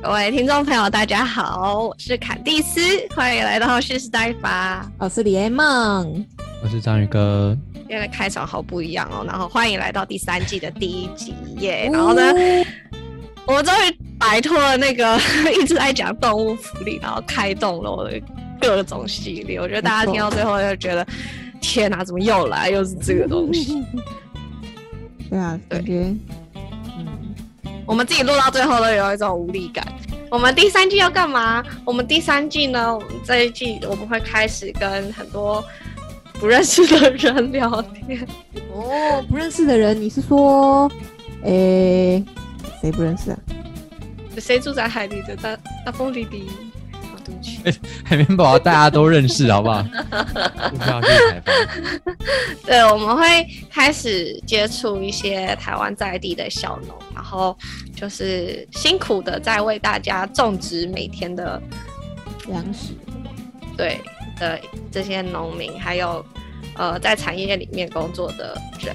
[0.00, 2.80] 各位听众朋友，大家好，我是坎蒂斯，
[3.14, 4.90] 欢迎来到蓄势待发。
[4.98, 6.24] 我是李艾梦，
[6.62, 7.56] 我是章鱼哥。
[7.74, 11.90] 今天的开场好不一样哦，然后欢迎来到第三季的第一集耶。
[11.92, 12.22] 然后呢，
[13.46, 15.18] 我们终于摆脱了那个
[15.60, 18.18] 一直在讲动物福利，然后开动了我的
[18.60, 19.58] 各种系列。
[19.58, 21.06] 我觉得大家听到最后就觉得，
[21.60, 23.84] 天哪，怎么又来，又是这个东西？
[25.28, 26.14] 对啊，感觉。
[27.88, 29.82] 我们自己录到最后都有一种无力感。
[30.30, 31.64] 我们第三季要干嘛？
[31.86, 32.94] 我们第三季呢？
[32.94, 35.64] 我们这一季我们会开始跟很多
[36.34, 38.28] 不认识的人聊天。
[38.74, 40.86] 哦，不认识的人，你是说，
[41.44, 42.22] 诶，
[42.82, 43.38] 谁不认识啊？
[44.36, 46.12] 谁住在海里的大大风
[48.04, 49.82] 海绵宝宝 大家都认识，好不好？
[50.70, 52.16] 不需要去采访。
[52.64, 57.56] 对，我们会开始接触一些台湾在地的小农，然后
[57.94, 61.60] 就是辛苦的在为大家种植每天的
[62.46, 62.92] 粮食。
[63.76, 64.00] 对
[64.38, 64.58] 的，
[64.90, 66.24] 这些农民还有
[66.76, 68.94] 呃在产业里面工作的人，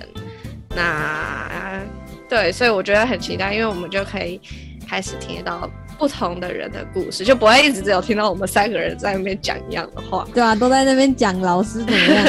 [0.70, 1.82] 那
[2.30, 4.40] 对，所以我觉得很期待，因为我们就可以
[4.88, 5.70] 开始听到。
[6.04, 10.28] 不同的人的故事，就不会一直只有听到我们三个人在那边讲一样的话。
[10.34, 12.26] 对啊，都在那边讲老师怎么样，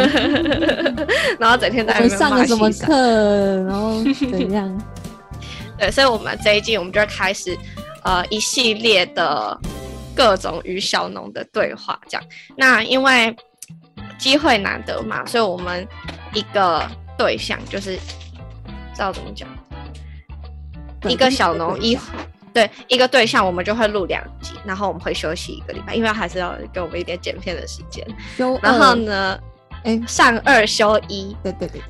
[1.41, 4.01] 然后整天在那边上了什么课，然后
[4.31, 4.81] 怎样。
[5.77, 7.59] 对，所以我们这一季我们就开始
[8.05, 9.59] 呃一系列的
[10.15, 12.25] 各种与小农的对话，这样。
[12.57, 13.35] 那因为
[14.21, 15.85] 机会难得嘛，所以我们
[16.33, 16.89] 一个
[17.19, 19.49] 对象就是知道怎么讲，
[21.09, 21.99] 一个小农一。
[22.55, 28.07] 对一个对象，我们就会录两集，然后我们会休息一个礼拜，因为还是要给我们一点剪片的时间。
[28.63, 29.39] 然后呢，
[29.83, 31.83] 哎，上二休一，对对对。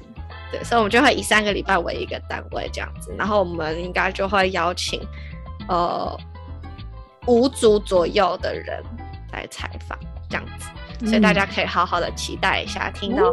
[0.52, 5.00] 对，所以我们就会以三个礼拜为一个单位这样子，然后我们应该就会邀请
[5.68, 6.16] 呃
[7.26, 8.80] 五组左右的人
[9.32, 9.98] 来采访
[10.30, 13.24] 这样子，所以大家可以好好的期待一下，听到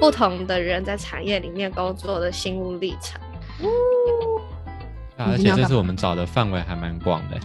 [0.00, 3.20] 不同的人在产业里面工作的心路历程。
[5.24, 7.38] 而且这次我们找的范围还蛮广的。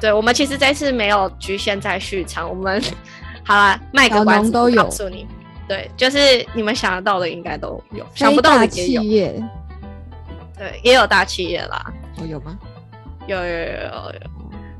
[0.00, 2.80] 对，我们其实这次没有局限在续场，我们
[3.44, 5.26] 好了，卖个关子，告诉你，
[5.66, 9.02] 对，就是你们想得到的应该都有，想不到的也有。
[10.56, 11.92] 对，也有大企业啦。
[12.18, 12.56] 哦，有吗？
[13.26, 14.20] 有有有有有。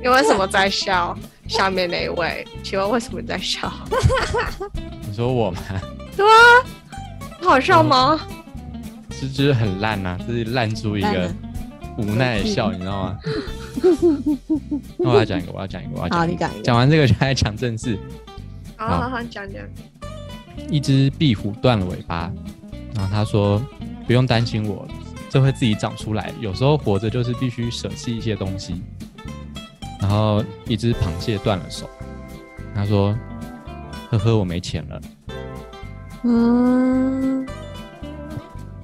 [0.00, 1.16] 你为什么在笑？
[1.48, 3.72] 下面那一位，请问为什么在笑？
[5.06, 5.60] 你说我吗？
[6.17, 6.35] 对啊，
[7.41, 8.19] 好笑吗？
[9.11, 11.31] 是就是很烂呐，就是烂出一个
[11.97, 13.19] 无奈的笑，你知道吗？
[14.97, 16.49] 那我要讲一个，我要讲一个，我要讲一个。
[16.63, 17.97] 讲完这个就来讲正事。
[18.75, 19.63] 好好好，讲讲。
[20.69, 22.31] 一只壁虎断了尾巴，
[22.95, 23.63] 然后他说
[24.07, 24.87] ：“不用担心我，
[25.29, 26.33] 这会自己长出来。
[26.41, 28.81] 有时候活着就是必须舍弃一些东西。”
[30.01, 31.89] 然后一只螃蟹断了手，
[32.73, 33.17] 他说
[34.09, 35.01] ：“呵呵，我没钱了。”
[36.27, 37.47] 嗯，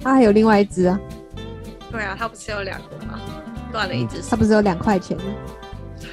[0.00, 0.98] 他还有另外一只啊。
[1.92, 3.20] 对啊，他不是有两个吗？
[3.70, 5.24] 断了一只，他不是有两块钱吗？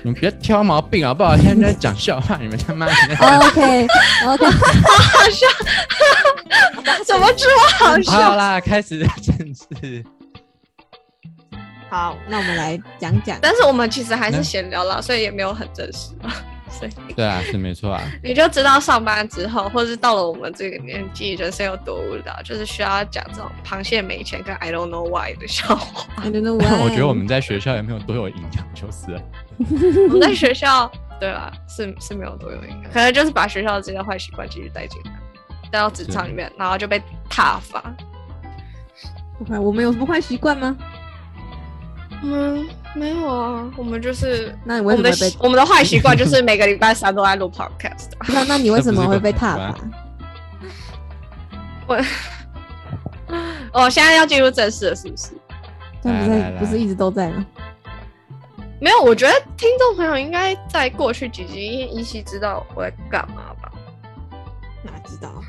[0.04, 1.38] 你们别挑毛病好不好？
[1.38, 2.92] 现在在讲笑话，你们他妈的
[3.48, 3.88] OK
[4.26, 5.48] OK， 好笑，
[7.06, 8.36] 怎么这么好好笑？
[8.36, 10.04] 啦，开始正式。
[11.90, 13.38] 好，那我们来讲讲。
[13.42, 16.14] 但是我们其实还是那闲聊啦，所以也没有很正式
[17.16, 18.02] 对啊，是没错啊。
[18.24, 26.06] 你就知道上班之后，或是到了我们这个年纪，人生有多无聊，就是需要讲这种螃蟹没钱跟 I don't know why 的笑话。
[26.18, 29.22] I don't know why 我觉得我们在学校也没有多有营养，就是了。
[29.58, 35.12] 我们在学校，对啊，是是没有多有营养，可能就是把学校的这些坏习惯继续带进来，
[35.72, 37.84] 带到职场里面，然后就被踏伐。
[39.38, 40.78] 不会我们有什么坏习惯吗？
[42.24, 45.38] 嗯，没有啊，我们就是那你我们的为什么会被？
[45.44, 48.12] 我们的坏习惯就是每个礼拜三都在录 podcast。
[48.28, 49.72] 那那你为什么会被踏这伐
[51.88, 51.94] 不？
[51.94, 52.04] 我
[53.72, 55.30] 哦，现在要进入正式了，是不是？
[56.04, 57.46] 这样不来来来是不是一直都在吗？
[58.82, 63.72] 没有，我觉得听众朋友应该在过去几集依稀知道我在干嘛吧。
[64.84, 65.42] 哪知道？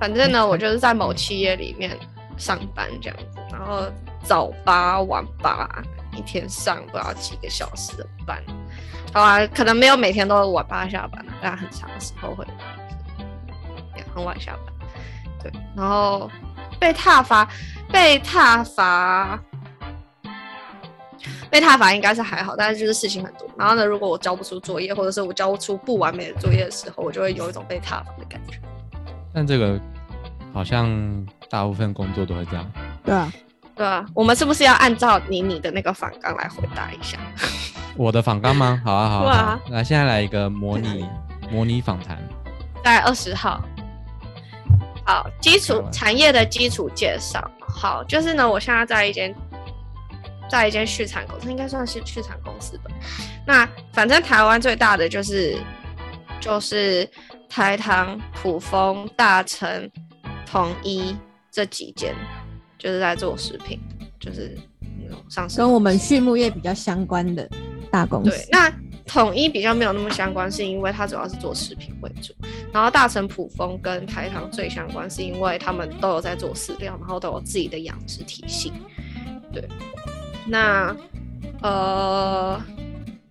[0.00, 1.96] 反正呢，我就是在某企业里面
[2.36, 3.84] 上班这样子，然后
[4.24, 5.68] 早八晚八，
[6.16, 8.42] 一天上不知道几个小时的班。
[9.12, 12.44] 好啊，可能没有每天都晚八下班，但很长的时候会
[13.96, 14.74] 也很晚下班。
[15.42, 16.30] 对，然后
[16.80, 17.48] 被踏伐，
[17.92, 19.38] 被踏伐。
[21.48, 23.48] 被踏伐应该是还好，但是就是事情很多。
[23.56, 28.58] 然后呢，如果我交不出作业，或者是我交不出不完美的作业的时候，我就会有一种被踏伐的感觉。
[29.32, 29.80] 但这个
[30.52, 32.72] 好像大部分工作都会这样。
[33.04, 33.32] 对啊，
[33.76, 37.18] 对啊，我们是不是要按照你你的那个反纲来回答一下？
[37.96, 38.80] 我的反纲吗？
[38.86, 39.60] 好啊，好啊。
[39.70, 41.04] 来，现在来一个模拟
[41.50, 42.18] 模拟访谈。
[42.84, 43.60] 在二十号。
[45.06, 47.50] 好，基础产业的基础介绍。
[47.60, 49.34] 好，就是呢，我现在在一间，
[50.48, 52.84] 在一间畜产公司，应该算是畜产公司吧。
[53.46, 55.58] 那反正台湾最大的就是
[56.40, 57.06] 就是
[57.50, 59.90] 台糖、普丰、大成、
[60.46, 61.14] 统一
[61.50, 62.14] 这几间，
[62.78, 63.78] 就是在做食品，
[64.18, 64.56] 就是
[65.02, 67.48] 那种上市跟我们畜牧业比较相关的
[67.90, 68.72] 大公司，，对那
[69.06, 72.34] 统一比较没有那么相关，是因为它主要是做食品为主。
[72.72, 78.72] 然后大成普丰跟台糖最相关，是因为他们都有在做饲料，然后都有自己的养殖体系。
[79.52, 79.68] 对，
[80.46, 80.96] 那
[81.62, 82.60] 呃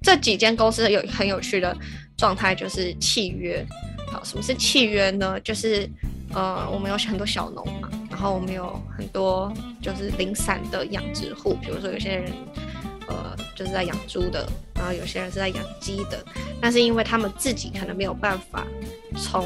[0.01, 1.75] 这几间公司有很有趣的
[2.15, 3.65] 状态，就是契约。
[4.07, 5.39] 好，什么是契约呢？
[5.41, 5.89] 就是
[6.33, 12.31] 呃，我们有很多小农嘛，然然后我们有很多就是零散的养殖户，比如说有些人
[13.09, 16.23] 呃就是在养猪的，然后有些人是在养鸡的，
[16.61, 18.65] 但是因为他们自己可能没有办法
[19.17, 19.45] 从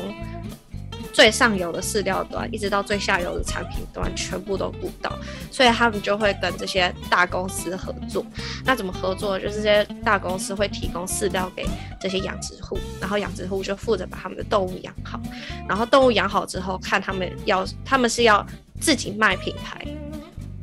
[1.12, 5.12] 最上游的饲料端一直到最下游的产品端全部都顾到，
[5.52, 8.24] 所以他们就会跟这些大公司合作。
[8.64, 9.40] 那怎么合作？
[9.40, 11.66] 就是这些大公司会提供饲料给
[12.00, 15.20] 这些养殖户，然后养殖户就负责把他们的动物养好，
[15.68, 18.46] 然后动物养好之后，看他们要他们是要
[18.80, 19.86] 自己卖品牌，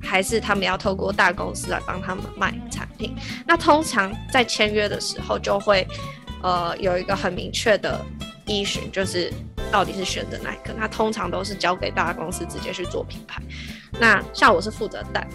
[0.01, 3.15] 还是他们要透过大公司来帮他们卖产品。
[3.47, 5.87] 那通常在签约的时候就会
[6.43, 8.05] 呃有一个很明确的
[8.47, 9.33] 依循，就是
[9.71, 10.75] 到底是选择哪一个。
[10.77, 13.43] 那通常都是交给大公司直接去做品牌。
[14.01, 15.27] 那像我是负责带，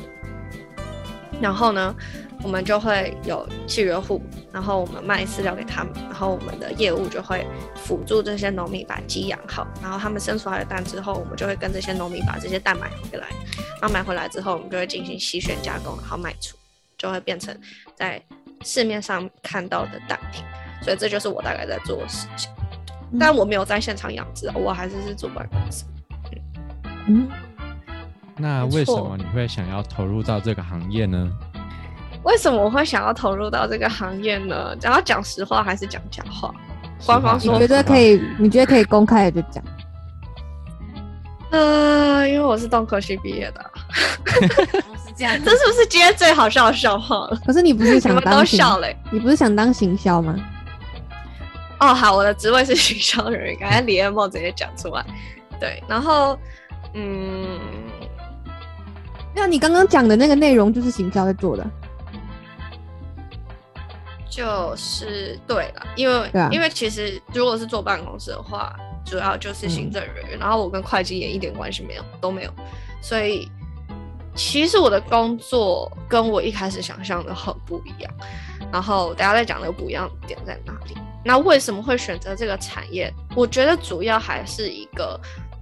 [1.42, 1.96] 然后呢，
[2.44, 4.22] 我们就会有契约户，
[4.52, 13.28] 然后我们卖饲料给他们，然后我们的业务就会辅助这些农民把鸡养好，然后他们生出来的蛋之后，我们就会跟这些农民把这些蛋买回来，
[13.82, 16.58] 然后买回来之后，我们就会进行洗选加工，然后卖出，
[16.98, 17.58] 就会变成
[17.96, 18.22] 在
[18.64, 20.44] 市面上看到的蛋品。
[20.82, 22.50] 所以这就是我大概在做的事情，
[23.20, 25.84] 但我没有在现场养殖，我还是是坐办公室。
[27.08, 27.30] 嗯，
[28.40, 31.30] 那为什么你会想要投入到这个行业呢？
[32.24, 34.76] 为什么我会想要投入到这个行业呢？
[34.80, 36.54] 想要讲实话还是讲假话？
[37.06, 38.22] 官方说你觉得可以？
[38.38, 39.64] 你觉得可以公开的就讲。
[41.52, 43.72] 呃，因为我是动科系毕业的啊，
[45.06, 47.42] 是这样这是不是今天最好笑的笑话了？
[47.46, 50.36] 可是你不是想当行，笑嘞、你不是想当行销吗？
[51.80, 55.04] 哦，好，我的职位是行销人员，刚才李彦茂直接讲出来。
[55.60, 56.38] 对，然后
[56.94, 57.58] 嗯，
[59.34, 61.66] 那你刚刚讲的那个内容就是行销在做的。
[64.30, 72.54] 就是对了，因为、因为其实如果是坐办公室的话，主要就是行政人员，然后我跟会计也一点关系没有，都没有，
[73.02, 73.50] 所以
[74.36, 78.14] 其实我的工作跟我一开始想象的很不一样。
[78.72, 80.96] 然后大家在讲那个不一样的点在哪里？
[81.26, 83.12] 那为什么会选择这个产业？
[83.36, 85.20] 我觉得主要还是一个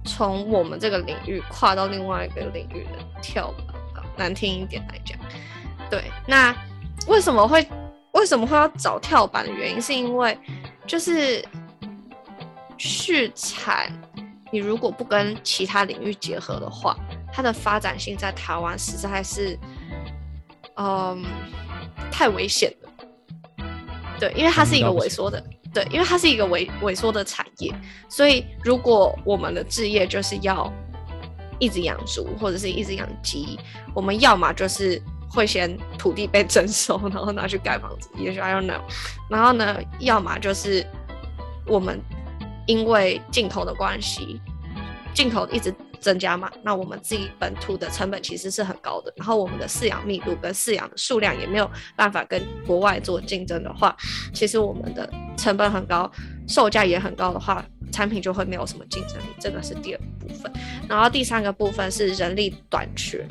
[0.08, 4.04] 从我们这个领域跨到另外一个领域的跳板吧。
[4.16, 5.16] 难听一点来讲，
[5.90, 6.02] 对。
[6.26, 6.52] 那
[7.06, 7.64] 为什么会
[8.12, 10.36] 为什么会要找跳板的原因，是因为
[10.86, 11.44] 就是
[12.76, 13.92] 续产，
[14.50, 16.96] 你如果不跟其他领域结合的话，
[17.32, 19.56] 它的发展性在台湾实在是，
[20.76, 21.24] 嗯，
[22.10, 22.88] 太危险了。
[24.18, 25.40] 对，因为它是一个萎缩的，
[25.72, 27.72] 对，因为它是一个萎萎缩的产业，
[28.08, 30.72] 所以如果我们的置业就是要
[31.58, 33.58] 一直养猪或者是一直养鸡，
[33.94, 38.80] 我们要么就是会先土地被征收， 然后拿去盖房子，也许 I don't know，
[39.28, 40.86] 然后呢，要么就是
[41.66, 42.00] 我们
[42.66, 44.40] 因为进口的关系，
[45.12, 53.96] 进口一直增加嘛，那我们自己本土的成本其实是很高的，然后我们的饲养密度跟饲养的数量也没有办法跟国外做竞争的话，
[54.32, 56.10] 其实我们的成本很高，
[56.46, 60.52] 售价也很高的话，产品就会没有什么竞争力，这个是第二部分。
[60.88, 63.26] 然后第三个部分是人力短缺，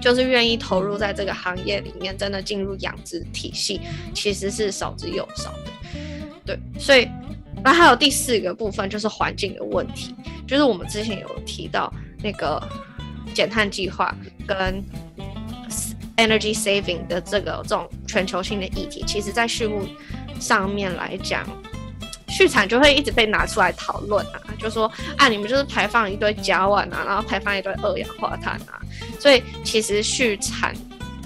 [0.00, 3.80] 就是愿意投入在这个行业里面，真的进入养殖体系，
[4.14, 5.70] 其实是少之又少的。
[6.44, 7.08] 对，所以
[7.64, 10.14] 那还有第四个部分就是环境的问题，
[10.46, 12.62] 就是我们之前有提到那个
[13.34, 14.14] 减碳计划
[14.46, 14.82] 跟
[16.16, 19.86] energy saving 的这个这种全球性的议题，其实在畜牧
[20.40, 21.46] 上面来讲，
[22.28, 28.80] 畜产就会一直被拿出来讨论啊，就说啊，你们就是排放一堆甲烷啊，然后排放一堆二氧化碳啊，
[29.20, 30.74] 所以其实畜产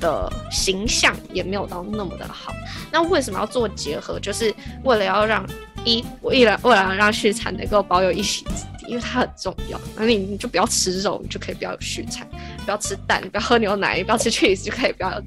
[0.00, 2.52] 的形象也没有到那么的好。
[2.90, 4.18] 那为什么要做结合？
[4.20, 5.46] 就是为了要让
[5.84, 9.80] 一，为了为了让畜产能够保有一席之地，因为它很重要。
[9.96, 12.26] 那你你就不要吃肉，你就可以不要有畜产；
[12.64, 15.22] 不要吃蛋，不要喝牛奶，也不要吃 cheese，就可以不要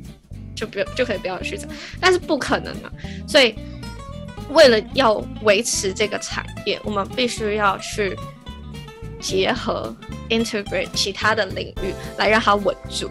[0.55, 1.69] 就不要就可以不要有畜产。
[1.99, 2.91] 但是不可能啊！
[3.27, 3.55] 所以
[4.49, 8.17] 为了要维持这个产业，我们必须要去
[9.19, 9.95] 结合
[10.29, 13.09] integrate 其他的领域来让它稳住。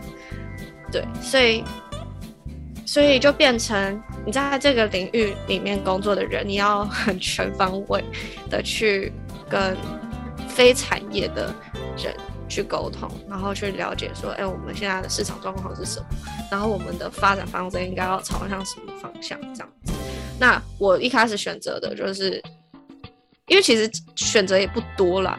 [0.93, 1.65] 对，所以
[2.87, 8.03] 所以就变成你在这个领域里面工作的人，你要很全方位
[8.49, 9.13] 的去
[9.49, 9.77] 跟
[10.49, 11.55] 非产业的
[11.99, 12.15] 人
[12.49, 16.07] 去沟通，然后去了解说，哎，我们现在的市场状况是什么，
[16.51, 19.93] 然后我们的发展方针应该要朝向什么方向这样子。
[20.39, 22.43] 那我一开始选择的就是，
[23.49, 25.39] 因为其实选择也不多啦，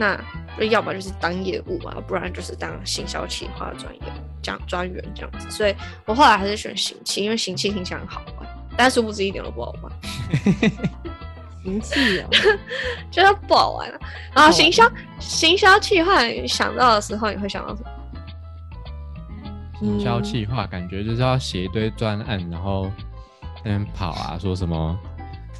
[0.00, 0.18] 那
[0.58, 4.00] 那要么就是当业务啊，不然就是当行销企划专业
[4.40, 5.50] 这样专员这样子。
[5.50, 5.74] 所以
[6.06, 9.92] 我后来还是选行气，因为行气听起来很好玩，但殊不知一点都不好玩，
[11.62, 12.28] 行气哦，
[13.10, 14.00] 觉得不好玩啊。
[14.34, 17.90] 然后行销行销企划想到的时候，你会想到什么？
[19.80, 22.90] 行销企划感觉就是要写一堆专案，然后
[23.42, 24.98] 在那边跑啊，说什么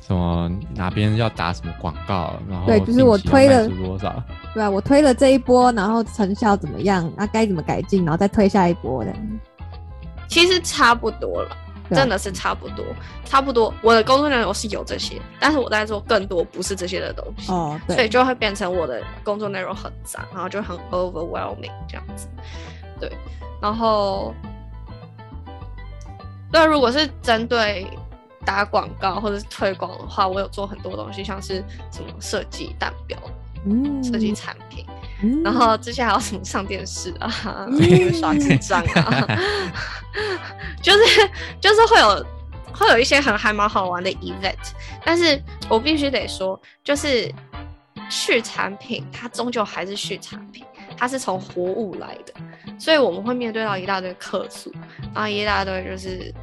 [0.07, 4.23] 什么哪边要打什么广告，然后对就是我推了多少，
[4.55, 7.11] 对啊，我推了这一波，然后成效怎么样？
[7.17, 8.05] 那该怎么改进？
[8.05, 9.13] 然后再推下一波的。
[10.29, 11.57] 其实差不多了。
[11.93, 12.85] 真的是差不多，
[13.25, 13.75] 差不多。
[13.83, 17.51] 我的工作内容是有这些，但是我在做更多不是这些的东西。
[17.51, 22.29] 哦，所以，就会变成我的工作内容很杂，然后就很 overwhelming 这样子。
[23.01, 23.11] 对，
[23.61, 24.33] 然后，
[26.53, 27.85] 对，如果是针对
[28.45, 33.19] 打广告或者是推广的话，我有做很多东西，像是什么设计蛋表、
[33.67, 34.03] 嗯。
[34.03, 34.85] 设计产品，
[35.23, 35.43] 嗯。
[35.43, 37.31] 然后之前还有什么上电视啊，
[37.71, 38.13] 嗯。
[38.15, 39.39] 刷纸张啊，
[40.83, 41.31] 就是
[41.61, 42.27] 就是会有
[42.73, 44.57] 会有一些很还蛮好玩的 event，
[45.05, 47.33] 但是我必须得说，就是
[48.09, 50.65] 续产品它终究还是续产品，
[50.97, 52.33] 它是从活物来的，
[52.79, 54.73] 所以我们会面对到一大堆客诉，
[55.15, 56.35] 然后一大堆就是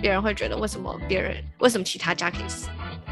[0.00, 2.44] 别人会觉得为什么别人为什么其他家可以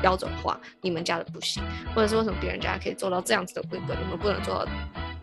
[0.00, 1.62] 标准化，你们家的不行，
[1.95, 4.71] 或者是为什么别人家可以做到这样子的规格，你们不能做到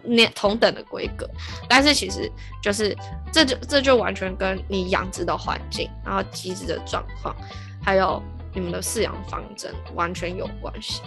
[0.04, 1.30] 那同等的规格？
[1.70, 2.32] 但是其实
[2.62, 2.96] 就是
[3.32, 7.36] 这就这就完全跟你养殖的环境，然后机制的状况，
[7.82, 8.22] 还有
[8.54, 11.02] 你们的饲养方针完全有关系。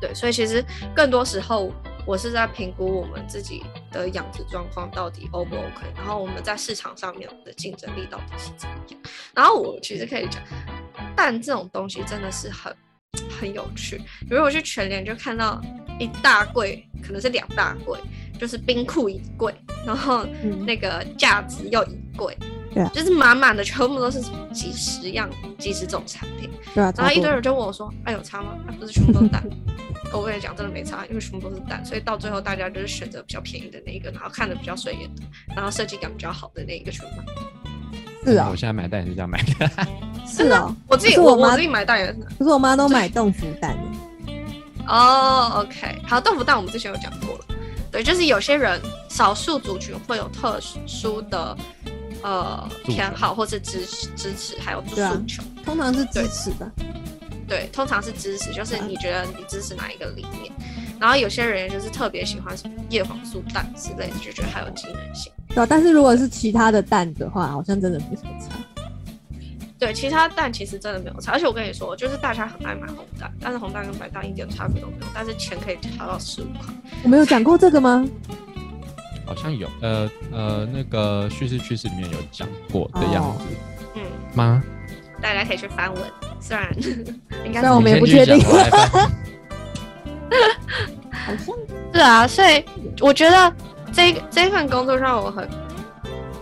[0.00, 0.62] 对，所以其实
[0.94, 1.72] 更多时候
[2.06, 9.00] 我是在评估我们自己的养殖状况到底 O 不 OK，然后我们在市场上面的竞争力到底是怎么样。
[9.34, 10.40] 然后我其实可以讲，
[11.16, 12.74] 蛋这种东西真的是很
[13.28, 13.98] 很有趣。
[14.20, 15.60] 比如我去全联就看到
[15.98, 17.98] 一大柜，可能是两大柜，
[18.38, 19.52] 就是冰库一柜，
[19.84, 22.38] 然后嗯那个架子又一柜，
[22.76, 24.20] 对啊就是满满的，全部都是
[24.52, 26.50] 几十样、几十种产品。
[26.74, 28.50] 对啊，然后一堆人就问我说：“哎，有差吗？
[28.66, 29.42] 啊、不是全部都是蛋。”
[30.12, 35.22] 我跟你讲，真的没差，因为全部都是蛋，所以到最后大家就是选择比较便宜的那一个，然后看着比较顺眼的，
[35.56, 38.30] 然后设计感比较好的那一个去买。
[38.30, 39.70] 是啊我，现在买蛋也是这样买的，
[40.28, 42.12] 是哦，我自己我妈我我自己买蛋也是。
[42.38, 43.74] 可是我妈都买豆腐蛋
[44.26, 44.32] 的，
[44.86, 47.44] 哦，OK，好，豆腐蛋我们之前有讲过了。
[47.90, 48.78] 对，就是有些人
[49.08, 51.56] 少数族群会有特殊的
[52.26, 54.96] 呃偏好或是支持支持，还有诉
[55.28, 55.44] 求。
[55.64, 56.68] 通常是支持的，
[57.46, 60.52] 对，通常是支持，就是你觉得你支持哪一个理念。
[60.98, 65.32] 然后有些人就是特别喜欢什么叶黄素蛋之类的，就觉得还有机能性。
[65.50, 65.66] 对啊。
[65.68, 68.56] 但是如果是其他的蛋的话，好像真的没什么差。
[69.78, 76.74] 对，其他蛋其实真的没有差，而且我跟你说，就是大家很爱买红蛋，但是红蛋跟白蛋一点差别都没有，但是钱可以调到十五块。
[77.04, 78.04] 我没有讲过这个吗？
[79.26, 83.44] 好像有，呃呃，那个叙事趋势里面有讲过的样子。
[83.94, 84.02] 嗯，
[84.34, 84.62] 吗？
[85.20, 86.02] 大家可以去翻文，
[86.40, 86.72] 虽然
[87.44, 88.38] 应该是虽然我们也不确定。
[91.26, 91.56] 好像
[91.92, 92.64] 是啊，所以
[93.00, 93.52] 我觉得
[93.92, 95.48] 这个这份工作让我很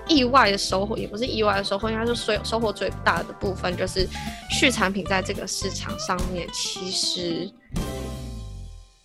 [0.06, 4.06] 意外的收获，也不是意外的收获，应该是收收获最大的部分就是
[4.50, 7.50] 续产品在这个市场上面，其实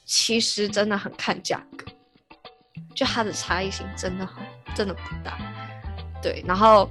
[0.05, 1.86] 其实真的很看价格，
[2.95, 4.43] 就它的差异性真的很
[4.75, 5.38] 真的不大，
[6.21, 6.89] 对，然后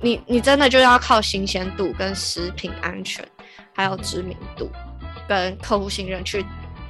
[0.00, 3.26] 你你真的就要靠新鲜度跟食品安全，
[3.74, 4.70] 还有知名度
[5.28, 6.44] 跟客户信任去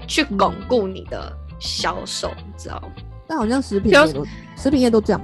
[0.06, 2.92] 去巩固你的销售，你知道吗？
[3.28, 3.92] 但好像食品
[4.56, 5.20] 食品业都这样。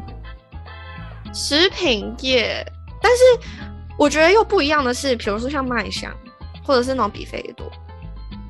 [1.35, 2.65] 食品业，
[3.03, 3.23] 但是
[3.99, 6.11] 我觉得又不一样的是，比如说像麦香，
[6.65, 7.71] 或者是那种比菲多，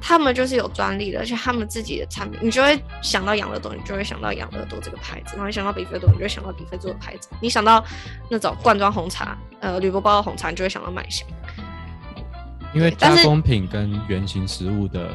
[0.00, 7.84] 他们就是有专利的，而且他们自己的产品，你就会想到养乐多，你就会想到养乐多这个牌子，然后你想到比菲多，你就会想到比菲多的牌子，你想到
[8.30, 11.26] 那种罐装红茶，呃，铝箔包的红茶，你就会想到麦香。
[12.74, 15.10] 因为加工品跟原型食物的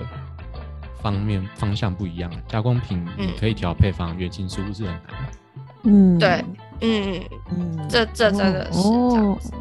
[1.02, 5.40] 方面方向不一样，加工品你嗯可以调配方，原型食物是很难的。
[5.84, 6.46] 嗯，对，
[6.82, 9.52] 嗯，嗯，这这真的是这样哦子。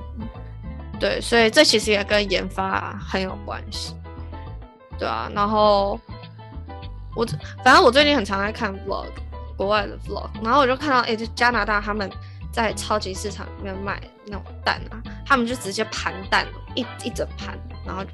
[0.98, 3.94] 对，所以这其实也跟研发很有关系，
[5.02, 5.28] 对啊。
[5.34, 5.98] 然后
[7.16, 9.08] 我这反正我最近很常在看 vlog，
[9.56, 12.08] 国外的 vlog，然后我就看到，哎、就加拿大他们
[12.52, 18.04] 在超级市场里面卖那种蛋啊，他们就直接盘蛋，一一整盘，然后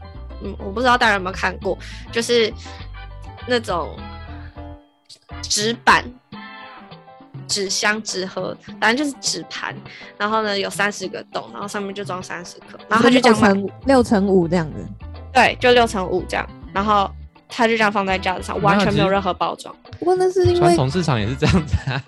[0.42, 1.76] 嗯，我不知道大家有没有看过，
[2.10, 2.50] 就是
[3.46, 3.94] 那种
[5.42, 6.02] 纸板。
[7.46, 9.74] 纸箱、纸盒，反正就是纸盘，
[10.18, 14.86] 然后呢有三十个洞，然后上面就装三十颗，然后他就这样卖，六乘六乘五这样子。
[15.32, 16.46] 对，就六乘五这样，
[16.78, 17.10] 然后
[17.48, 22.00] 他就这样放在架子上，完全没有任何包装，不过那是因传为统市场也是这样子啊。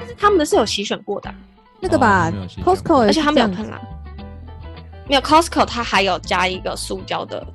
[0.00, 1.30] 但是他们的是有洗选过的。
[1.30, 1.34] 啊，
[1.78, 2.32] 那个吧
[2.64, 3.80] ，Costco 而且他是这样子没有喷啦，
[5.08, 7.46] 没有 Costco 它还有加一个塑胶的，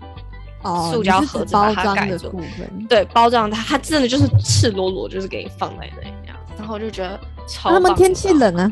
[0.62, 2.88] 哦，塑胶盒子把包装的它盖住部分。
[2.88, 7.82] 对，包装它，它真的就是赤裸裸，就是给你放在那里这样子，然后我就觉得超棒。
[7.82, 8.72] 他们天气冷啊，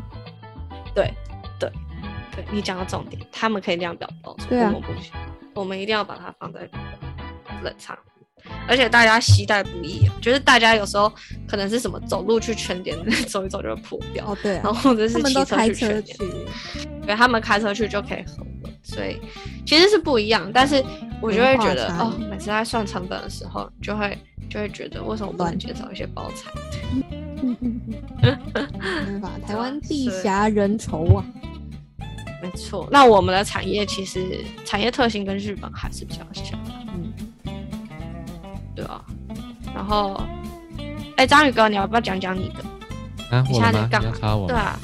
[0.96, 1.14] 对
[1.60, 1.70] 对
[2.34, 4.72] 对，你讲到重点，他们可以量表包装，对啊。
[4.74, 5.12] 我们不行，
[5.54, 6.62] 我们一定要把它放在
[7.64, 7.98] 冷藏。
[8.68, 11.12] 而且大家携带不易啊，就是大家有时候
[11.46, 19.20] 可能是什么走路去全点走一走就会破掉，哦对啊然，后或者是骑车去全点，去，对他们开车去就可以喝了，所以
[19.66, 20.50] 其实是不一样。
[20.54, 20.84] 但是
[21.22, 24.18] 我就会觉得哦，每次在算成本的时候，就会
[24.50, 26.50] 就会觉得为什么不能乱减少一些包材？
[27.42, 27.82] 嗯嗯
[28.54, 31.26] 嗯没法，台湾地狭人稠啊。
[32.42, 36.58] 没错，那我们的产业其实产业特性跟日本还是比较像
[38.80, 39.04] 对啊。
[39.76, 40.22] 然后，
[41.18, 43.36] 哎，章鱼哥，你要不要讲讲你的？
[43.36, 43.62] 啊，你我？
[43.62, 44.12] 现干嘛？
[44.48, 44.80] 对啊，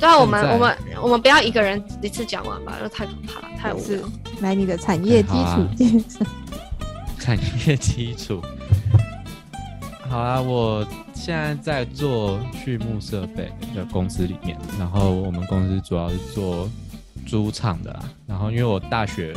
[0.00, 4.08] 对啊，我们我们我们不要一个人一次讲完吧，就太可怕了，太无是聊。
[4.40, 6.16] 来你的产业基础。
[7.18, 8.40] 产业基础。
[10.08, 16.70] 好啊，我现在在做畜牧设备的公司里面，然后我们公司主要是做
[17.26, 18.04] 猪场的啦。
[18.26, 19.34] 然后因为我大学，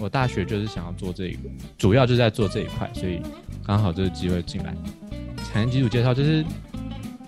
[0.00, 3.20] 我大学就是想要做这一个，主要就是在做这一块，所以
[3.64, 4.74] 刚好这个机会进来。
[5.44, 6.44] 产业基础介绍就是，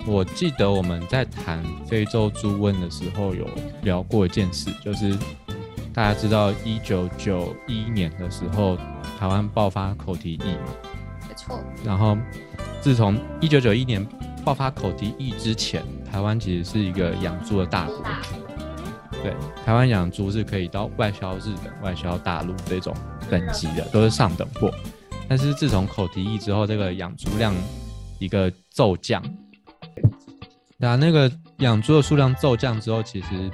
[0.06, 3.46] 我记得我们在谈非洲猪瘟的时候有
[3.82, 5.16] 聊过一件事，就是
[5.92, 8.76] 大家知道一九九一年的时候，
[9.18, 10.72] 台湾爆发口蹄疫嘛，
[11.28, 12.18] 没错，然后
[12.80, 14.04] 自从一九九一年
[14.44, 18.04] 爆发口蹄疫之前，台湾其实是一个养猪的大国。
[19.26, 19.34] 对，
[19.64, 22.94] 台湾养猪是可以到外销日本、外销大陆这种
[23.28, 24.72] 等级的，都是上等货。
[25.28, 27.52] 但是自从口蹄疫之后，这个养猪量
[28.20, 29.20] 一个骤降，
[30.78, 33.50] 那啊，那个养猪的数量骤降之后，其实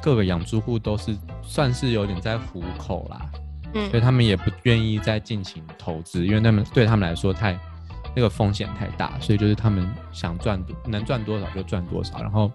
[0.00, 3.28] 各个养猪户都是算是有点在糊口啦。
[3.74, 7.58] 嗯所以他们也不愿意再进行投资，因为他们对他们来说太
[8.14, 12.48] 那个风险太大，所以就是他们想赚多能赚多少就赚多少，然后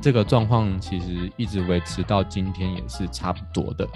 [0.00, 3.86] 这个状况其实一直维持到今天也是差不多的，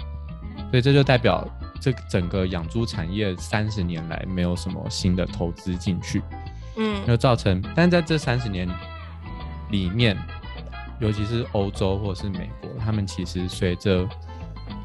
[0.71, 1.47] 所以这就代表
[1.79, 6.21] 这整个养猪产业三十年来没有什么新的投资进去，
[6.77, 7.05] 嗯。
[7.05, 8.67] 就造成，但是在这三十年
[9.69, 10.17] 里面，
[10.99, 14.07] 尤其是欧洲或者是美国，他们其实随着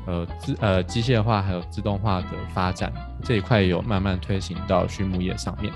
[0.06, 2.92] 呃自呃机械化还有自动化的发展，
[3.24, 5.72] 这一块有慢慢推行到畜牧业上面。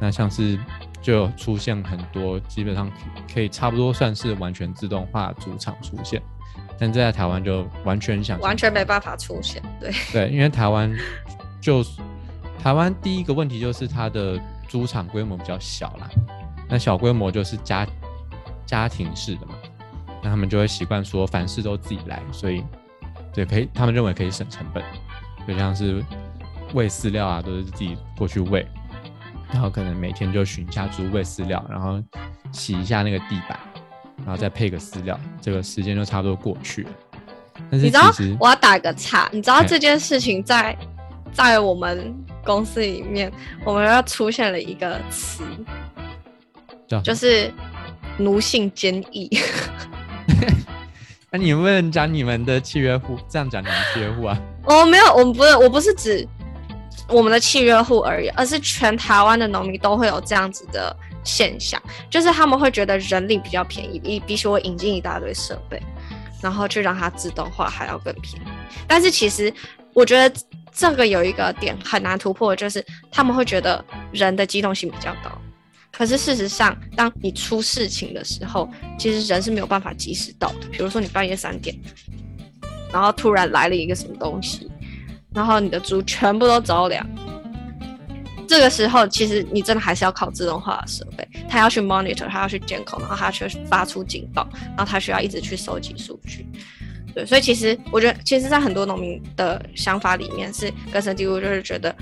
[0.00, 0.58] 那像是
[1.04, 2.90] 就出现很多基本上
[3.32, 6.22] 可以差不多算是完全自动化主场出现，
[6.78, 9.62] 但这在台湾就完全想完全没办法出现。
[9.78, 10.90] 对，对，因为台湾
[11.60, 11.84] 就
[12.58, 16.08] 台湾第一个问题就是它的猪场规模比较小啦，
[16.70, 17.86] 那小规模就是家
[18.64, 19.54] 家庭式的嘛，
[20.22, 22.64] 那他们就会习惯说凡事都自己来，所以
[23.34, 24.82] 对可以，他们认为可以省成本，
[25.46, 26.02] 就像是
[26.72, 28.66] 喂饲料啊，都是自己过去喂，
[29.54, 32.02] 然后可能每天就巡一下猪喂饲料，然后
[32.50, 33.56] 洗一下那个地板，
[34.18, 36.90] 然后再配个饲料，这个时间就差不多过去了。
[37.70, 40.76] 但是你知道我要打个岔，你知道嘿这件事情在
[41.32, 42.12] 在我们
[42.44, 43.32] 公司里面，
[43.64, 45.44] 我们要出现了一个词，
[46.88, 47.48] 叫就是
[48.18, 49.30] 奴性坚毅。
[51.30, 54.36] 那你们不能讲你们的契约户，这样讲你们契约户啊？
[54.64, 56.26] 我没有，我们不是，我不是指
[57.08, 61.80] 我们的契约户而已，而是全台湾的农民都会有这样子的现象，
[62.10, 65.80] 就是他们会觉得人力比较便宜，比比起我引进一大堆设备，
[66.42, 68.46] 然后去让它自动化还要更便宜。
[68.86, 69.52] 但是其实
[69.92, 70.34] 我觉得
[70.72, 75.30] 这个有一个点很难突破，就是他们会觉得人的机动性比较高。
[75.92, 80.66] 可是事实上，当你出事情的时候，其实人是没有办法及时到的。
[80.72, 81.76] 比如说你半夜三点，
[82.92, 84.68] 然后突然来了一个什么东西，
[85.34, 87.06] 然后你的猪全部都着凉。
[88.46, 96.46] 这个时候，其实你真的还是要靠自动化的设备，它要去 monitor，它要去监控，然后它去发出警报，然后它需要一直去收集数据。
[97.14, 101.94] 对，所以其实我觉得，其实，在很多农民的想法里面是根深蒂固，就是觉得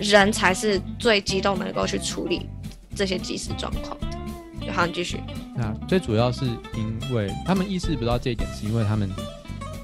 [0.00, 2.48] 人才是最激动能够去处理
[2.94, 4.72] 这些即时状况的。
[4.72, 5.20] 好，你继续。
[5.54, 9.10] 那最主要是因为他们意识不到这一点，是因为他们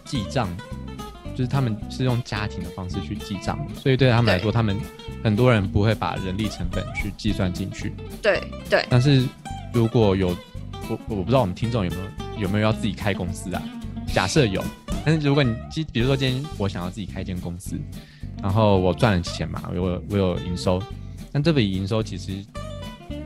[0.04, 0.48] 记账，
[1.40, 4.78] 就是他们是用家庭的方式去记账，所以对他们来说，他们
[5.24, 7.94] 很多人不会把人力成本去计算进去。
[8.20, 9.26] 对对，但是
[9.72, 10.36] 如果有
[10.90, 13.62] 我我不知道我们听众有没有有没有要自己开公司啊？
[14.12, 14.62] 假设有，
[15.02, 17.74] 但是如果你今比如说今天我想要自己开一间公司，
[18.42, 20.78] 然后我赚了钱嘛，我有我有营收，
[21.32, 22.44] 但这笔营收其实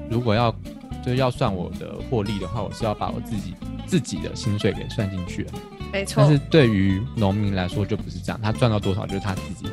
[0.09, 0.53] 如果要
[1.05, 3.55] 就是要算我的获利的话，我是要把我自己
[3.87, 5.53] 自己的薪水给算进去了。
[5.93, 6.39] 没错但是。
[6.51, 9.73] 对于农民来说就不是这样，他赚到多少就是他自己的，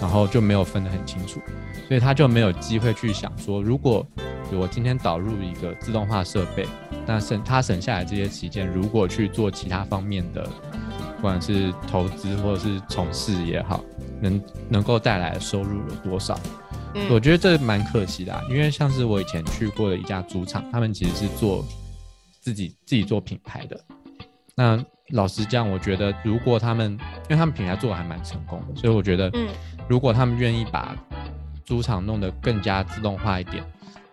[0.00, 1.40] 然后就没有分得很清楚，
[1.88, 4.06] 所以他就没有机会去想说，如果
[4.52, 6.66] 我今天导入一个自动化设备，
[7.06, 10.48] 那省他省下来这些期间，如果去做其他方面的，
[11.16, 13.82] 不管是投资或者是从事也好，
[14.20, 16.38] 能能够带来的收入有多少？
[16.94, 21.62] 嗯我觉得这蛮可惜的、啊，因为像是我以前去过的一家猪场，他们其实是做
[22.46, 23.76] 自己自己做品牌的。
[24.54, 29.48] 那老实讲，我觉得如果他们，因为他们品牌做的还蛮成功的，所以我觉得，嗯
[29.88, 30.94] 如果他们愿意把
[31.64, 33.64] 猪场弄得更加自动化一点，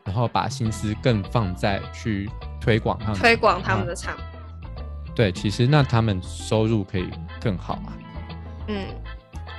[0.03, 2.27] 然后把心思更放在去
[2.59, 4.25] 推广他们推广他们的产品。
[5.13, 7.07] 对，其实那他们收入可以
[7.39, 7.93] 更好啊。
[8.67, 8.87] 嗯，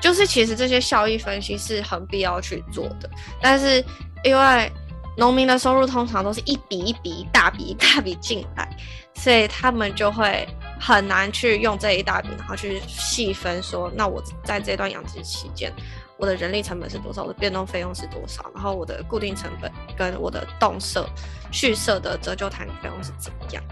[0.00, 3.08] 就是其实这些效益分析是很必要去做的，
[3.40, 3.84] 但是
[4.24, 4.72] 因为
[5.16, 8.68] 农民的收入通常都是一笔一笔、一大笔一大笔进来，
[9.14, 10.46] 所以他们就会
[10.80, 15.72] 很难去用这一大笔，然后去细分说，那我在这段养殖期间，
[16.16, 21.08] 我的人力成本是多少，我的变动费用是多少，然后我的固定成本跟我的动设、
[21.52, 23.62] 蓄设的折旧摊费用是怎么样。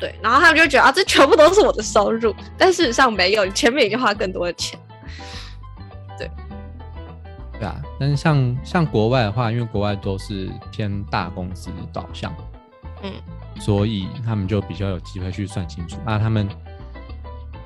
[0.00, 4.78] 对，然后他们就觉得啊，这全部都是我的收入，但事实上没有，你前面已经花更多的钱。
[6.16, 6.28] 对
[7.66, 12.34] 啊，但是像像国外的话，因为国外都是偏大公司导向，
[13.02, 13.12] 嗯，
[13.60, 15.98] 所以他们就比较有机会去算清楚。
[16.04, 16.48] 那他们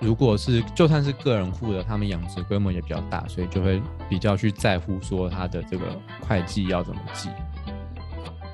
[0.01, 5.85] 如果是就算是个人户的，他们养殖规模也比较大，所以就会比较去在乎说他的这个
[6.27, 7.29] 会计要怎么记。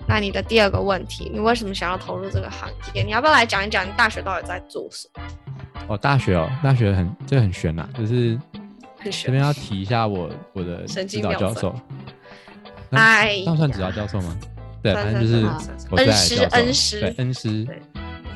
[0.06, 3.02] 那你的第二个问题，你为什么想要投入这个行业？
[3.02, 5.22] 你要不要来讲一讲你大学到底在做什么？
[5.86, 8.38] 哦，大学哦，大学很这很悬呐、就是
[9.02, 11.74] 这边要提一下我我的指导教授，
[12.90, 14.36] 哎那算指导教授吗？
[14.82, 15.46] 对，反正就是
[15.90, 16.56] 我最爱的恩师教授。
[16.56, 17.00] 恩师。
[17.00, 17.82] 对恩师对。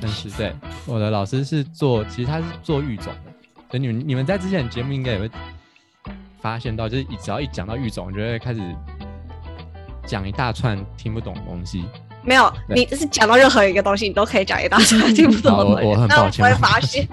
[0.03, 0.53] 恩师对，
[0.87, 3.33] 我的老师是做，其实他是做育种的，
[3.71, 5.31] 所以你们你们在之前的节目应该也会
[6.41, 8.61] 发现到，就是一只要一讲到育种，就会开始
[10.05, 11.85] 讲一大串听不懂的东西。
[12.25, 12.85] 没有，对。
[12.85, 17.09] 你是讲到任何一个东西，你都可以讲一大串听不懂的我东西我很抱歉那我不会发现。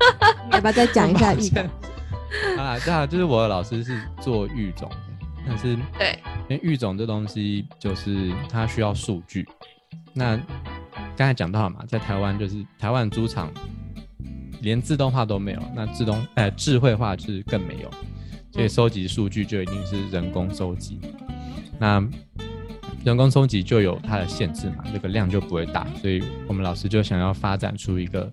[0.52, 1.34] 要不要再讲一下？
[2.58, 4.96] 啊，对啊，就是我的老师是做育种的，
[5.46, 9.46] 但是对，因为育种这东西就是它需要数据，
[10.14, 10.36] 那
[11.16, 13.50] 刚才讲到了嘛，在台湾就是台湾猪场
[14.62, 17.90] 连自动化都没有，那自动呃智慧化就是更没有，
[18.52, 21.00] 所以收集数据就一定是人工收集。
[21.78, 22.06] 那
[23.04, 28.30] 人工收集就有它的限制嘛，这个量就不会大，所以我们老师就想要发展出一个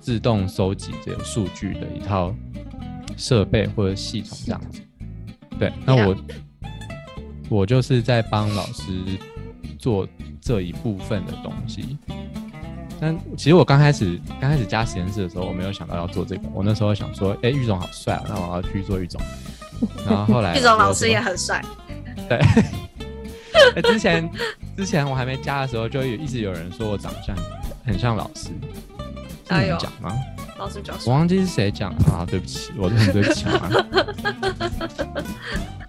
[0.00, 2.34] 自动收集这个数据的一套
[3.16, 4.80] 设备或者系统这样子。
[5.58, 6.16] 对，那我
[7.48, 8.92] 我就是在帮老师
[9.78, 10.06] 做
[10.40, 11.98] 这一部分的东西。
[13.00, 16.42] 但其实我刚开始刚开始加实验室的时候，我没有想到要做这个。
[16.54, 19.20] 我那时候想说，哎，玉总好帅啊，那我要去做玉总。
[20.06, 21.62] 然后后来玉总老师也很帅。
[22.28, 22.40] 对。
[23.82, 24.30] 之前
[24.76, 27.36] 之前我还没加的时候，就有一直有人说我长相
[27.84, 28.50] 很像老师。
[29.48, 30.14] 哎呦，讲吗？
[30.58, 32.26] 老师讲，我忘记是谁讲啊？
[32.28, 33.68] 对不起，我很对不起啊。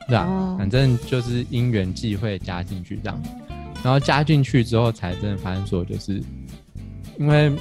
[0.08, 3.22] 对啊，反正就是因缘际会加进去这样，
[3.84, 6.22] 然后加进去之后才真的发现说，就是
[7.20, 7.52] 因为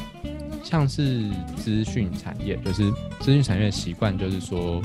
[0.63, 2.89] 像是资讯产业，就是
[3.21, 4.81] 资讯产业的习惯就是说，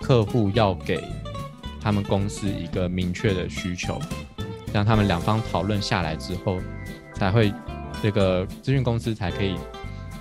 [0.00, 1.04] 客户要给
[1.80, 4.00] 他们公司一个明确的需求。
[4.72, 6.60] 让他们两方讨论下来之后，
[7.14, 7.52] 才会
[8.00, 9.56] 这个资讯公司才可以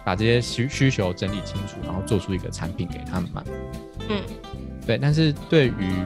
[0.10, 3.44] 把这些需需求整理清楚，然后做出一个产品给他们嘛。
[4.10, 4.20] 嗯，
[4.84, 4.98] 对。
[4.98, 6.04] 但是对于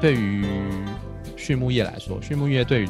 [0.00, 0.46] 对于
[1.36, 2.88] 畜牧业来说，畜牧业对于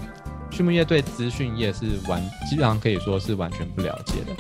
[0.51, 4.37] 畜牧业对资讯业是完基本上可以说是完全不了解的。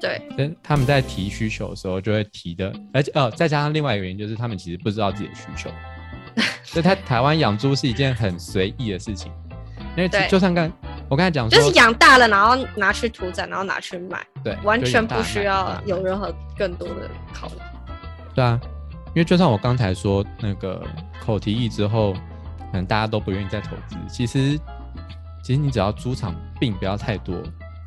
[0.00, 0.20] 对。
[0.36, 5.70] 但他们在提需求的时候就会提的，而且呃，再加上另外一个原因就是他们其实不知道自己的需求。
[6.64, 9.30] 所以，他台湾养猪是一件很随意的事情，
[9.96, 10.68] 因为就算刚
[11.10, 17.54] 我刚才讲，就是养大了，然后拿去屠宰，然后拿去卖，对，完全不需要有任何更多的考虑。
[18.32, 18.58] 对啊，
[19.08, 20.80] 因为就算我刚才说那个
[21.20, 23.96] 口蹄疫之后，可能大家都不愿意再投资。
[24.08, 24.56] 其实，
[25.42, 27.34] 其实你只要猪场病不要太多，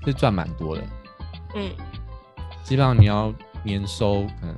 [0.03, 0.83] 是赚蛮多的。
[1.55, 1.71] 嗯，
[2.61, 3.33] 基本上你要
[3.63, 4.55] 年收可能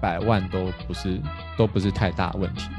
[0.00, 1.20] 百万都不是
[1.56, 2.70] 都不是太大问题。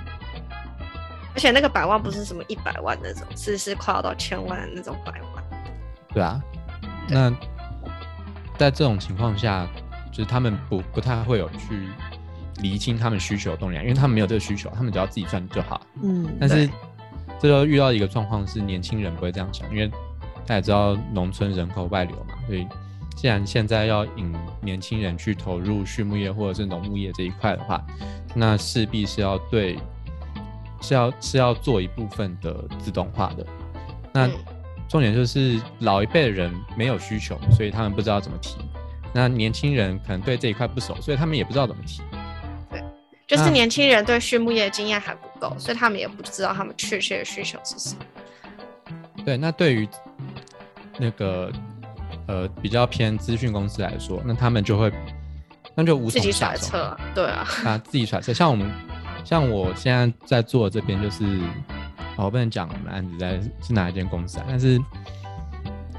[1.40, 5.44] 而且那个百万不是什么一百万那种，是是快要到千万那种百万。
[6.10, 6.44] 对啊，
[7.08, 7.32] 那
[8.58, 9.66] 在这种情况下，
[10.12, 11.88] 就是他们不不太会有去
[12.58, 15.80] 厘清他们需求的动量，因为他们没有这个需求，他们只要自己赚就好。
[16.04, 16.28] 嗯。
[16.42, 16.70] 但是
[17.40, 19.88] 这就遇到一个状况是，年轻人不会这样想，因为
[20.46, 22.68] 大家知道农村人口外流嘛，所以
[23.16, 27.82] 既然现在要引年轻人去投入畜牧业或者是农牧业这一块的话，
[28.36, 29.80] 那势必是要对。
[30.82, 33.46] 是要是要做一部分的自动化的，
[34.14, 34.30] 那
[34.88, 38.58] 重点就是老一辈的人没有需求，所以他们不知道怎么提。
[39.14, 42.02] 那年轻人可能对这一块不熟，所以他们也不知道怎么提。
[42.72, 42.84] 对，
[43.28, 48.02] 就是年轻人对畜牧业经验还不够，所以他们也不知道他们确切的需求是什么。
[49.26, 49.88] 对，那对于
[50.98, 51.52] 那个
[52.28, 54.92] 呃比较偏资讯公司来说，那他们就会
[55.76, 56.98] 那就无从揣测。
[57.14, 58.72] 对啊，啊自己揣测，像我们。
[59.24, 61.40] 像我现在在做这边，就是
[62.18, 64.80] 我不能讲我们案子在是哪一间公司啊，但是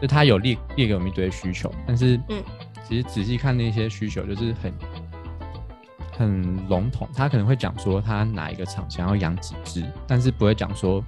[0.00, 2.42] 就他有列列给我们一堆需求，但是嗯，
[2.88, 4.72] 其实仔细看那些需求就是很
[6.12, 11.02] 很笼统，他可能会讲说他哪一个厂想要养几只，但是不会讲说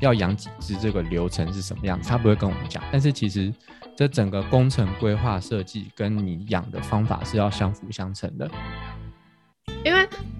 [0.00, 2.82] 要养几只这个流程是什么样子，他不会跟我们讲。
[2.92, 3.52] 但是其实
[3.96, 8.48] 这整个工程规划设计跟你养的方法是要相辅相成的。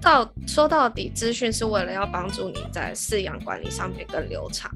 [0.01, 4.71] 到说到底，资讯是为了要帮助你在饲养管理上面更流畅。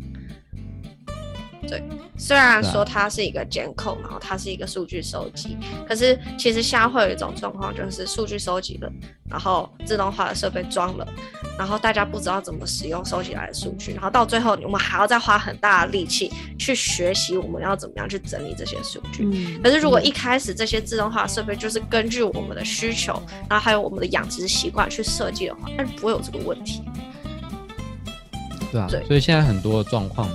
[1.68, 1.82] 对，
[2.18, 8.92] 虽然说它是一个监控，然后它是一个数据收集，可是其实现在会有一种状况，就是数据收集了，
[9.30, 11.08] 然后自动化的设备装了，
[11.58, 19.58] 然后大家不知道怎么使用收集来的数据，然后到最后我们还要再花很大的力气去学习我们要怎么样去整理这些数据。
[19.64, 23.14] 可是如果一开始这些自动化设备就是根据我们的需求，
[23.50, 26.84] 然后还有我们的养殖习惯去设计的话，那就不会有这个问题。
[28.72, 30.30] 对啊，所以现在很多状况。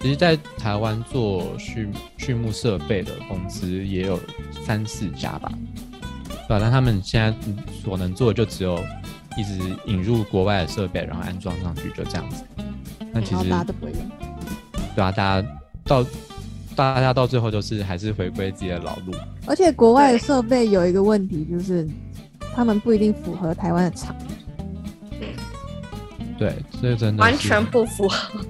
[0.00, 1.86] 其实，在台湾做畜
[2.16, 4.18] 畜牧设备的公司也有
[4.64, 5.52] 三四家吧，
[6.48, 6.58] 对吧？
[6.58, 7.34] 但他们现在
[7.84, 8.82] 所能做的就只有
[9.36, 12.42] 一直引入国外的设备，然后安装上去，就这样子。
[13.12, 14.00] 那其实大家都不会用，
[14.96, 15.48] 对啊，大家
[15.84, 16.06] 到
[16.74, 19.12] 大家到最后就是还是回归自己的老路。
[19.44, 21.86] 而且国外的设备有一个问题，就是
[22.54, 24.16] 他们不一定符合台湾的厂。
[26.38, 28.40] 对，这真的完全不符合。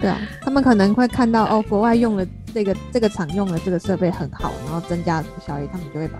[0.00, 6.18] 对啊，他们可能会看到哦，国外用了这个这个厂用的这个设备很好，然后增加效益，他们就会把。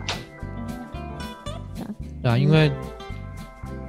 [2.20, 2.72] 对啊，因为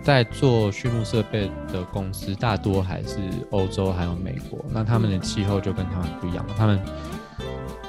[0.04, 3.17] 在做畜牧设备的公司大多还是
[3.49, 6.80] 欧洲还有美国，那他们的气候就跟他们不一样，他们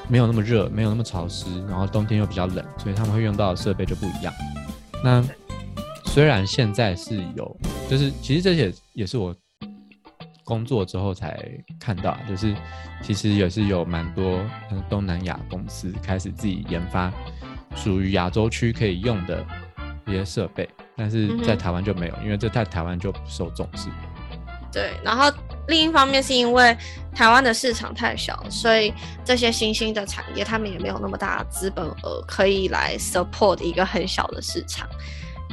[0.09, 4.33] 没有那么热，没有那么潮湿，然后冬天又比较冷，所以他们会用到的设备就不一样。
[5.05, 5.23] 那
[6.07, 7.57] 虽然现在是有，
[7.89, 9.35] 就是其实这些也是我
[10.51, 11.39] 工作之后才
[11.79, 12.53] 看到，就是
[13.01, 17.13] 其实也是有蛮多嗯东南亚公司开始自己研发
[17.77, 19.47] 属于亚洲区可以用的
[20.09, 23.89] 一些设备，但是在台湾就没有，因为这在台湾就不受重视。
[24.73, 25.33] 对，然后
[25.69, 26.77] 另一方面是因为
[27.15, 28.93] 台湾的市场太小，所以
[29.25, 34.89] 这些新兴的产业他们也没有那么大的资本额可以来 support 一个很小的市场。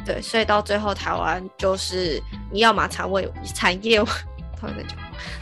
[0.05, 3.99] 对，所以到最后台湾就是你要么产位产业，
[4.59, 4.97] 突然在讲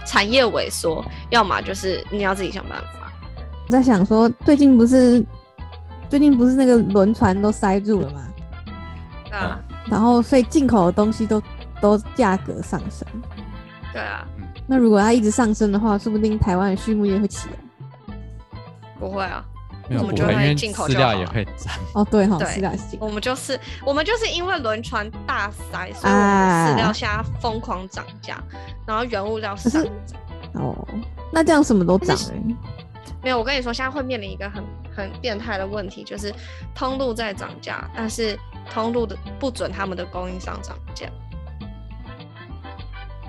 [0.06, 3.12] 产业萎缩，要么就是你要自己想办法。
[3.67, 5.25] 我在想说，最近不是
[6.10, 8.21] 最近不是那个轮船都塞住了吗？
[9.30, 11.41] 对啊，然后所以进口的东西都
[11.82, 13.08] 都价格上升。
[13.91, 14.28] 对啊，
[14.67, 17.56] 那如果它一直上升的话，说不定台湾的畜牧业会起来。
[18.99, 19.43] 不会啊，
[19.88, 21.74] 没有不会，我们就会因为进口饲料也会涨。
[21.93, 22.62] 哦，对哈，对
[23.00, 28.41] 我们就是我们就是因为轮船大塞，所以我们啊的饲料现在疯狂涨价，
[28.86, 30.19] 然后原物料可是上涨。
[30.54, 30.88] 哦，
[31.32, 32.56] 那这样什么都涨哎、
[33.21, 34.63] 没有，我跟你说，现在会面临一个很
[34.95, 36.34] 很变态的问题，就是
[36.74, 38.39] 通路在涨价，但是
[38.71, 41.08] 通路的不准他们的供应商涨价。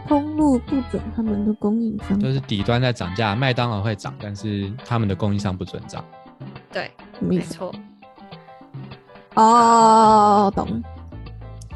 [0.06, 6.04] 通路不准他们的供应商就是底端在涨价，麦当劳会涨，但是他们的供应商不准涨。
[6.76, 6.90] 对？
[7.20, 7.74] 没错，
[9.34, 10.82] 哦，懂，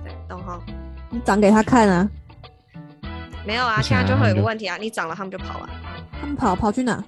[0.04, 0.60] 对，懂哈？
[1.08, 2.06] 你涨给他看啊，
[3.46, 5.70] 没有啊，现在就会有个问题啊，你涨了，他们就跑了。
[6.20, 7.02] 他们跑跑去哪？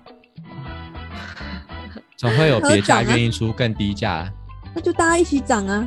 [2.16, 4.26] 总会有别家愿意出更低价。
[4.74, 5.86] 那就大家一起涨啊！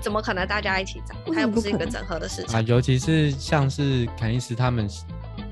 [0.00, 1.14] 怎么可能大家一起涨？
[1.26, 4.88] 为它又不是一个整合的市啊，尤其是像是凯尼斯他们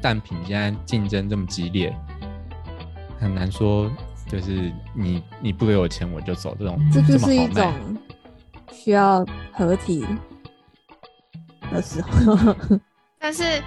[0.01, 1.94] 蛋品现在竞争这么激烈，
[3.20, 3.90] 很难说
[4.29, 7.73] 就是你你不给我钱我就走这种，这就是一种
[8.73, 10.05] 需要合体
[11.71, 12.55] 的时候。
[13.19, 13.62] 但是，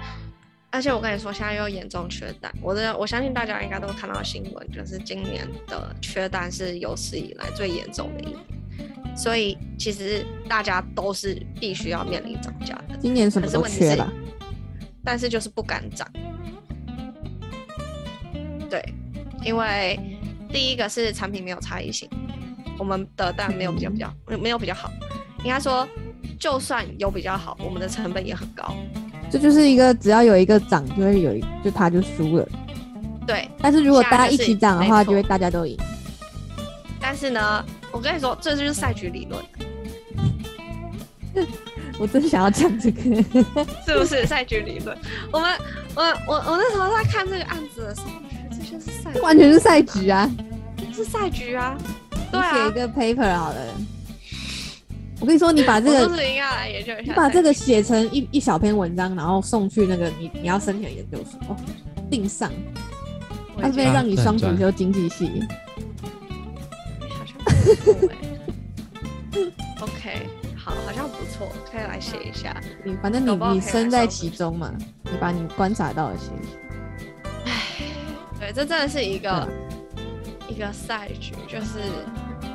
[0.70, 2.52] 而且我跟你说，现在又严重缺蛋。
[2.62, 8.38] 我的我相信大家应该都看到新闻，就是今年的缺蛋是有史以来最严重的一年。
[9.16, 14.12] 所以其实大家都是必须要面临涨价的，今年什么都可是问题是缺了？
[15.04, 16.06] 但是就是不敢涨。
[18.70, 18.82] 对，
[19.44, 19.98] 因为
[20.52, 22.08] 第一个是产品没有差异性，
[22.78, 24.90] 我们的蛋没有比较比较没有比较好，
[25.44, 25.88] 应该说
[26.38, 28.74] 就算有比较好，我们的成本也很高。
[29.30, 32.48] 这就是一个只要有一个涨，就会有一就他就输了。
[33.26, 35.78] 对，但是如果大家一起涨的话，就会大家都赢。
[37.00, 39.44] 但是呢，我跟你说，这就是赛局理论，
[41.98, 43.02] 我真想要讲这个，
[43.86, 44.98] 是不是赛局理论？
[45.30, 45.56] 我们
[45.94, 48.10] 我我我那时候在看这个案子的时候，
[49.22, 50.30] 完全是赛局啊！
[50.76, 51.76] 这是赛局啊，
[52.30, 53.56] 对啊，你写一个 paper 好了。
[55.20, 57.02] 我跟你说，你把这我个就是应该来研究一下。
[57.02, 61.56] 你把这个写成一一小篇文章，然后送去那个你你要申请的研究所，哦
[62.10, 62.50] 定上，
[63.60, 65.42] 他这边啊让你双主修经济系。
[67.10, 68.16] 好像不错哎。
[69.80, 72.58] OK，好，好像不错，可以来写一下。
[72.82, 74.72] 你反正你你身在其中嘛，
[75.04, 76.56] 你把你观察到的写一写。
[78.50, 79.48] 对，这真的是一个、嗯
[80.48, 81.78] 一个赛局，就是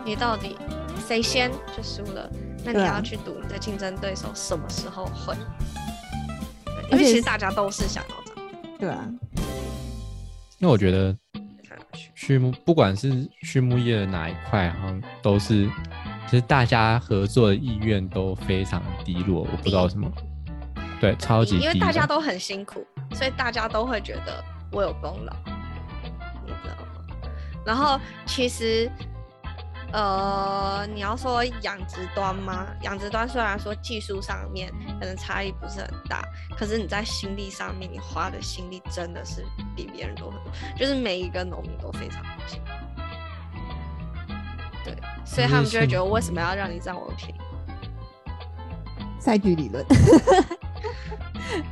[0.03, 0.57] 你到底
[1.07, 2.29] 谁先就输了，
[2.65, 5.33] 那你要去赌你的竞争对手什么时候会。
[6.91, 8.35] 因为其实大家都是想要涨，
[8.77, 9.07] 对啊，
[10.59, 11.15] 因为我觉得。
[12.13, 15.69] 畜牧不管是畜牧业的哪一块，好像都是
[16.25, 20.11] 其实大家合作的意愿都非常低落，我不知道为什么，
[20.99, 25.33] 对，超级低的，因为大家都很辛苦，所以大家都会觉得我有功劳？
[27.65, 28.89] 然后其实，
[29.91, 32.67] 呃，你要说养殖端吗？
[32.81, 36.23] 养殖端虽然说技术上面可能差异不是很大，
[36.57, 39.43] 可是你在心力上面，你花的心力真的是
[39.75, 42.67] 比别人多很多，就是每一个农民都非常辛苦。
[44.83, 44.95] 对，
[45.25, 47.35] 所以他们就会觉得为什么要让你占我的便宜？
[49.19, 49.83] 赛局理论。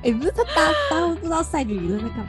[0.01, 2.25] 哎、不是他大大家都不知道赛局理论在干嘛？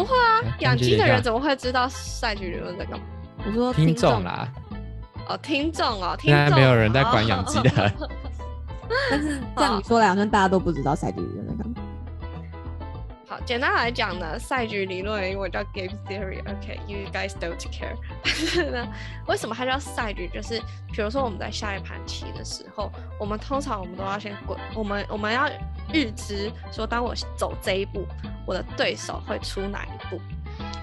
[0.00, 3.04] 不会啊，养鸡的人怎么会知道赛局理论在干嘛？
[3.44, 4.48] 我说听众众，啦，
[5.28, 7.70] 哦，听众哦，听众现在没有人在管养鸡的，
[9.10, 11.74] 但是这样你说来，好像大家都不知道赛局理论在干嘛。
[13.28, 17.94] 好，简单来讲呢，赛局理论英文叫 game theory，OK，you、guys don't care。
[18.24, 18.88] 但是呢，
[19.26, 20.30] 为什么它叫赛局？
[20.32, 20.58] 就是
[20.94, 25.46] 比如说我们在下一盘棋的时候，我们通常我们都要先滚，我们我们要
[25.92, 28.06] 预知说，当我走这一步，
[28.46, 30.20] 我的对手会出哪一步。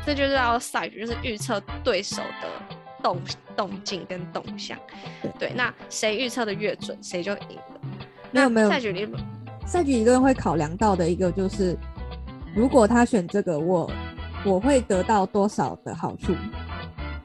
[0.06, 3.18] 这就叫赛局，就是预测对手的动
[3.56, 4.78] 动静跟动向。
[5.38, 7.82] 对，那谁预测的越准，谁就赢了。
[8.32, 9.22] 没有没有赛局理论，
[9.66, 11.78] 赛局理论会考量到的一个就是，
[12.56, 13.92] 如果他选这个，我
[14.46, 16.34] 我会得到多少的好处，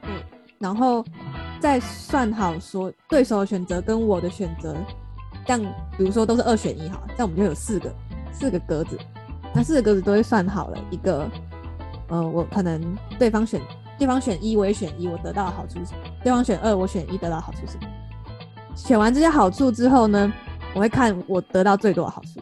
[0.03, 0.21] 嗯，
[0.59, 1.05] 然后
[1.59, 4.75] 再算好说对手的选择跟我的选择，
[5.45, 5.59] 像
[5.97, 7.93] 比如说都是二选一好了，这样我们就有四个
[8.31, 8.97] 四个格子，
[9.53, 11.29] 那四个格子都会算好了一个，
[12.07, 12.81] 呃，我可能
[13.19, 13.61] 对方选
[13.97, 15.99] 对方选一，我也选一，我得到的好处是什么？
[16.23, 17.87] 对方选二，我选一，得到好处是什么？
[18.75, 20.33] 选完这些好处之后呢，
[20.73, 22.39] 我会看我得到最多的好处。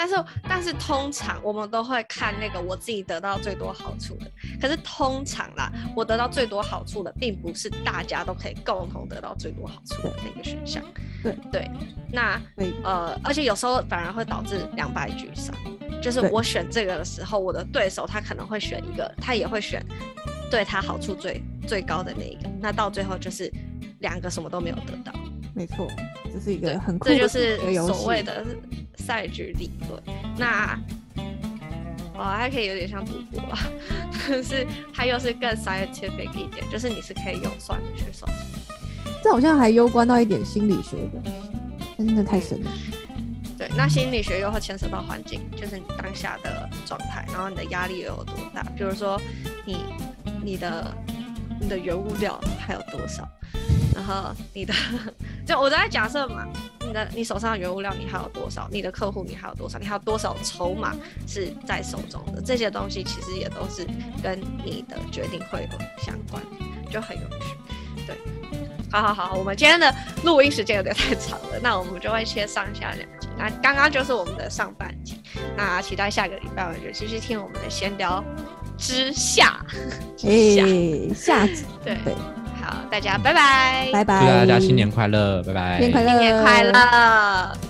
[0.00, 4.30] 但是但是通常我们都会看那个我自己得到最多好处的。
[4.58, 10.82] 可是通常啦，我得到最多好处的，并不是大家都可以共同得到最多好处的那个选项。
[11.22, 11.70] 对对，
[12.10, 12.40] 那
[12.82, 15.54] 呃，而且有时候反而会导致两败俱伤。
[16.00, 19.84] 就是我选这个的时候，我的对手他可能会选一个，他也会选
[20.50, 23.52] 对他好处最最高的那一个，那到最后就是
[23.98, 25.12] 两个什么都没有得到。
[25.52, 25.86] 没错，
[26.32, 28.46] 这是一个很酷的这就是所谓的
[29.10, 30.00] 赛局理论。
[30.38, 30.78] 那
[32.14, 33.58] 哦，还可以有点像赌博吧，
[34.28, 38.30] 但是它又是更 scientific 一点，就是你是可以用算的去算。
[39.20, 41.20] 这好像还攸关到一点心理学的，
[41.98, 42.70] 但真的太深了。
[43.58, 48.62] 对，那心理学又会牵涉到环境，就是你当下的状态，然后你的压力又有多大？
[48.76, 49.20] 比如说
[49.66, 49.78] 你
[50.40, 50.94] 你的
[51.60, 53.28] 你的原物料还有多少，
[53.92, 54.72] 然后你的
[55.44, 56.46] 就我在假设嘛，
[56.90, 58.68] 你的你手上的原物料你还有多少？
[58.68, 59.78] 你的客户你还有多少？
[59.78, 60.92] 你还有多少筹码
[61.24, 62.42] 是在手中的？
[62.42, 63.86] 这些东西其实也都是
[64.20, 66.42] 跟你的决定会有相关，
[66.90, 67.54] 就很有趣。
[68.08, 68.16] 对，
[68.90, 73.28] 好好好，我们今天的录音时间有点太长了，那我们就会切上下两集。
[73.38, 75.14] 那刚刚就是我们的上半集，
[75.56, 78.24] 那期待下个礼拜我们就继续听我们的闲聊
[78.76, 79.64] 之下。
[80.18, 82.14] 之下，哎，下集对，对，
[82.70, 87.69] 好，大家拜拜，拜拜，祝大家新年快乐，拜拜，新年快乐，新年快乐。